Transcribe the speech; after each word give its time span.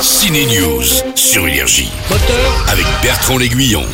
Ciné 0.00 0.44
News 0.46 0.82
sur 1.14 1.46
Énergie 1.46 1.90
Moteur, 2.10 2.64
avec 2.68 2.86
Bertrand 3.02 3.38
L'Aiguillon. 3.38 3.84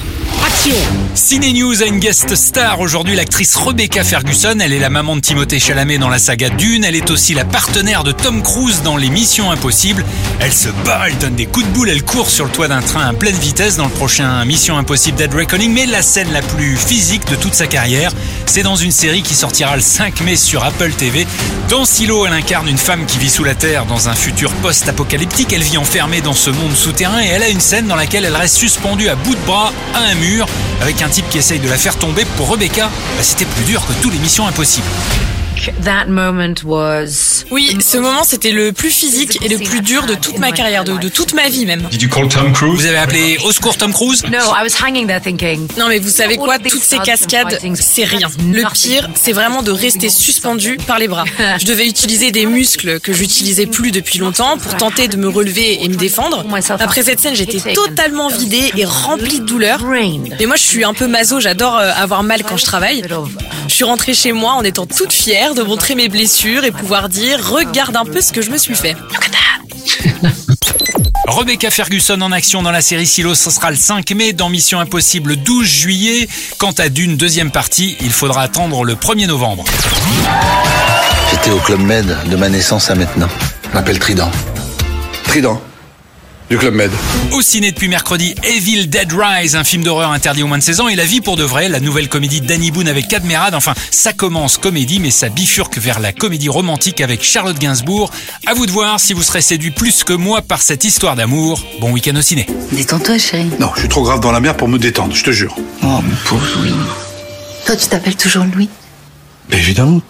Action 0.52 0.76
Ciné 1.14 1.52
News 1.52 1.82
a 1.82 1.86
une 1.86 1.98
guest 1.98 2.34
star 2.34 2.80
aujourd'hui, 2.80 3.14
l'actrice 3.14 3.54
Rebecca 3.54 4.02
Ferguson. 4.02 4.56
Elle 4.60 4.72
est 4.72 4.78
la 4.78 4.88
maman 4.88 5.14
de 5.14 5.20
Timothée 5.20 5.60
Chalamet 5.60 5.98
dans 5.98 6.08
la 6.08 6.18
saga 6.18 6.48
Dune. 6.48 6.84
Elle 6.84 6.96
est 6.96 7.10
aussi 7.10 7.34
la 7.34 7.44
partenaire 7.44 8.02
de 8.02 8.12
Tom 8.12 8.42
Cruise 8.42 8.82
dans 8.82 8.96
Les 8.96 9.10
Missions 9.10 9.50
Impossibles. 9.50 10.04
Elle 10.40 10.52
se 10.52 10.68
bat, 10.84 11.04
elle 11.06 11.18
donne 11.18 11.34
des 11.34 11.46
coups 11.46 11.66
de 11.66 11.70
boule, 11.72 11.90
elle 11.90 12.02
court 12.02 12.30
sur 12.30 12.46
le 12.46 12.50
toit 12.50 12.68
d'un 12.68 12.80
train 12.80 13.06
à 13.06 13.12
pleine 13.12 13.36
vitesse 13.36 13.76
dans 13.76 13.84
le 13.84 13.90
prochain 13.90 14.44
Mission 14.44 14.78
Impossible 14.78 15.16
Dead 15.16 15.34
Reckoning. 15.34 15.72
Mais 15.72 15.86
la 15.86 16.02
scène 16.02 16.32
la 16.32 16.42
plus 16.42 16.76
physique 16.76 17.28
de 17.30 17.36
toute 17.36 17.54
sa 17.54 17.66
carrière, 17.66 18.12
c'est 18.46 18.62
dans 18.62 18.76
une 18.76 18.92
série 18.92 19.22
qui 19.22 19.34
sortira 19.34 19.76
le 19.76 19.82
5 19.82 20.22
mai 20.22 20.36
sur 20.36 20.64
Apple 20.64 20.92
TV. 20.92 21.26
Dans 21.68 21.84
Silo, 21.84 22.26
elle 22.26 22.32
incarne 22.32 22.68
une 22.68 22.78
femme 22.78 23.06
qui 23.06 23.18
vit 23.18 23.30
sous 23.30 23.44
la 23.44 23.54
terre 23.54 23.84
dans 23.84 24.08
un 24.08 24.14
futur 24.14 24.50
post-apocalyptique. 24.62 25.52
Elle 25.52 25.62
vit 25.62 25.78
enfermée 25.78 26.20
dans 26.20 26.34
ce 26.34 26.50
monde 26.50 26.74
souterrain 26.74 27.22
et 27.22 27.28
elle 27.28 27.42
a 27.42 27.48
une 27.48 27.60
scène 27.60 27.86
dans 27.86 27.96
laquelle 27.96 28.24
elle 28.24 28.36
reste 28.36 28.56
suspendue 28.56 29.08
à 29.08 29.14
bout 29.14 29.34
de 29.34 29.46
bras 29.46 29.72
à 29.94 30.00
un 30.00 30.14
mur 30.14 30.41
avec 30.80 31.02
un 31.02 31.08
type 31.08 31.28
qui 31.28 31.38
essaye 31.38 31.60
de 31.60 31.68
la 31.68 31.76
faire 31.76 31.96
tomber. 31.96 32.24
Pour 32.36 32.50
Rebecca, 32.50 32.90
bah, 33.16 33.22
c'était 33.22 33.46
plus 33.46 33.64
dur 33.64 33.84
que 33.86 33.92
tous 34.02 34.10
les 34.10 34.18
missions 34.18 34.46
impossibles. 34.46 34.86
That 35.84 36.06
moment 36.08 36.54
was 36.64 37.44
Oui, 37.50 37.76
ce 37.80 37.96
moment 37.98 38.24
c'était 38.24 38.50
le 38.50 38.72
plus 38.72 38.90
physique 38.90 39.38
et 39.42 39.48
le 39.48 39.58
plus 39.58 39.80
dur 39.80 40.06
de 40.06 40.14
toute 40.14 40.38
ma 40.38 40.50
carrière, 40.50 40.84
de, 40.84 40.96
de 40.98 41.08
toute 41.08 41.34
ma 41.34 41.48
vie 41.48 41.66
même. 41.66 41.82
Did 41.90 42.02
you 42.02 42.08
call 42.08 42.28
Tom 42.28 42.52
Cruise? 42.52 42.80
Vous 42.80 42.86
avez 42.86 42.98
appelé 42.98 43.38
au 43.44 43.52
secours 43.52 43.76
Tom 43.76 43.92
Cruise? 43.92 44.24
No, 44.24 44.38
I 44.38 44.62
was 44.64 44.74
hanging 44.82 45.06
there 45.06 45.20
thinking. 45.20 45.68
Non 45.78 45.88
mais 45.88 45.98
vous 45.98 46.08
savez 46.08 46.36
quoi, 46.36 46.58
toutes 46.58 46.82
ces 46.82 46.98
cascades, 46.98 47.58
c'est 47.74 48.04
rien. 48.04 48.28
Le 48.50 48.62
pire, 48.72 49.08
c'est 49.14 49.32
vraiment 49.32 49.62
de 49.62 49.70
rester 49.70 50.08
suspendu 50.08 50.78
par 50.86 50.98
les 50.98 51.08
bras. 51.08 51.24
Je 51.60 51.66
devais 51.66 51.86
utiliser 51.86 52.30
des 52.30 52.46
muscles 52.46 52.98
que 53.00 53.12
j'utilisais 53.12 53.66
plus 53.66 53.90
depuis 53.92 54.18
longtemps 54.18 54.58
pour 54.58 54.76
tenter 54.76 55.08
de 55.08 55.16
me 55.16 55.28
relever 55.28 55.84
et 55.84 55.88
me 55.88 55.96
défendre. 55.96 56.44
Après 56.80 57.02
cette 57.02 57.20
scène, 57.20 57.34
j'étais 57.36 57.72
totalement 57.74 58.28
vidée 58.28 58.72
et 58.76 58.84
remplie 58.84 59.40
de 59.40 59.44
douleur. 59.44 59.80
Mais 59.84 60.46
moi, 60.46 60.56
je 60.56 60.62
suis 60.62 60.84
un 60.84 60.94
peu 60.94 61.06
maso, 61.06 61.40
j'adore 61.40 61.76
euh, 61.78 61.90
avoir 61.96 62.22
mal 62.22 62.42
quand 62.42 62.56
je 62.56 62.64
travaille. 62.64 63.02
Je 63.68 63.74
suis 63.74 63.84
rentrée 63.84 64.14
chez 64.14 64.32
moi 64.32 64.52
en 64.52 64.62
étant 64.64 64.86
toute 64.86 65.12
fière 65.12 65.51
de 65.54 65.62
montrer 65.62 65.94
mes 65.94 66.08
blessures 66.08 66.64
et 66.64 66.70
pouvoir 66.70 67.08
dire 67.08 67.38
regarde 67.50 67.96
un 67.96 68.04
peu 68.04 68.20
ce 68.20 68.32
que 68.32 68.42
je 68.42 68.50
me 68.50 68.58
suis 68.58 68.74
fait. 68.74 68.96
Rebecca 71.26 71.70
Ferguson 71.70 72.20
en 72.20 72.32
action 72.32 72.62
dans 72.62 72.70
la 72.70 72.82
série 72.82 73.06
Silo, 73.06 73.34
ce 73.34 73.50
sera 73.50 73.70
le 73.70 73.76
5 73.76 74.10
mai, 74.12 74.32
dans 74.32 74.48
Mission 74.48 74.80
Impossible 74.80 75.30
le 75.30 75.36
12 75.36 75.66
juillet. 75.66 76.28
Quant 76.58 76.72
à 76.72 76.88
Dune, 76.88 77.16
deuxième 77.16 77.50
partie, 77.50 77.96
il 78.00 78.10
faudra 78.10 78.42
attendre 78.42 78.84
le 78.84 78.94
1er 78.94 79.26
novembre. 79.26 79.64
J'étais 81.30 81.50
au 81.50 81.58
Club 81.58 81.80
Med 81.80 82.16
de 82.30 82.36
ma 82.36 82.48
naissance 82.48 82.90
à 82.90 82.94
maintenant. 82.94 83.28
Je 83.64 83.74
m'appelle 83.74 83.98
Trident. 83.98 84.30
Trident. 85.24 85.60
Du 86.52 86.58
Club 86.58 86.74
Med. 86.74 86.90
Au 87.30 87.40
ciné 87.40 87.70
depuis 87.70 87.88
mercredi, 87.88 88.34
Evil 88.42 88.86
Dead 88.86 89.10
Rise, 89.10 89.56
un 89.56 89.64
film 89.64 89.82
d'horreur 89.82 90.12
interdit 90.12 90.42
aux 90.42 90.46
moins 90.46 90.58
de 90.58 90.62
16 90.62 90.80
ans, 90.80 90.88
et 90.88 90.96
La 90.96 91.06
vie 91.06 91.22
pour 91.22 91.38
de 91.38 91.44
vrai, 91.44 91.70
la 91.70 91.80
nouvelle 91.80 92.10
comédie 92.10 92.42
d'Annie 92.42 92.70
Boone 92.70 92.88
avec 92.88 93.08
Cadmerade. 93.08 93.54
Enfin, 93.54 93.72
ça 93.90 94.12
commence 94.12 94.58
comédie, 94.58 95.00
mais 95.00 95.10
ça 95.10 95.30
bifurque 95.30 95.78
vers 95.78 95.98
la 95.98 96.12
comédie 96.12 96.50
romantique 96.50 97.00
avec 97.00 97.24
Charlotte 97.24 97.58
Gainsbourg. 97.58 98.10
À 98.44 98.52
vous 98.52 98.66
de 98.66 98.70
voir 98.70 99.00
si 99.00 99.14
vous 99.14 99.22
serez 99.22 99.40
séduit 99.40 99.70
plus 99.70 100.04
que 100.04 100.12
moi 100.12 100.42
par 100.42 100.60
cette 100.60 100.84
histoire 100.84 101.16
d'amour. 101.16 101.64
Bon 101.80 101.90
week-end 101.90 102.16
au 102.16 102.20
ciné. 102.20 102.46
Détends-toi, 102.70 103.16
chérie. 103.16 103.48
Non, 103.58 103.70
je 103.74 103.80
suis 103.80 103.88
trop 103.88 104.02
grave 104.02 104.20
dans 104.20 104.30
la 104.30 104.40
mer 104.40 104.54
pour 104.54 104.68
me 104.68 104.78
détendre, 104.78 105.14
je 105.14 105.24
te 105.24 105.30
jure. 105.30 105.56
Oh, 105.82 105.86
mon 105.86 106.02
pauvre 106.26 106.44
Louis. 106.58 106.74
Toi, 107.64 107.76
tu 107.76 107.86
t'appelles 107.86 108.16
toujours 108.16 108.44
Louis? 108.44 108.68
Évidemment. 109.50 110.00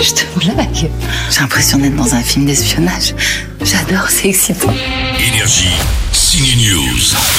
Je 0.00 0.12
te 0.14 0.38
blague. 0.38 0.90
J'ai 1.30 1.40
l'impression 1.40 1.78
d'être 1.78 1.96
dans 1.96 2.14
un 2.14 2.22
film 2.22 2.46
d'espionnage. 2.46 3.14
J'adore, 3.62 4.08
c'est 4.08 4.28
excitant. 4.28 4.72
Énergie, 5.32 5.74
Signe 6.12 6.70
News. 6.70 7.37